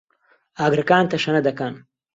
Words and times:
ئاگرەکان 0.59 1.05
تەشەنە 1.11 1.41
دەکەن. 1.47 1.73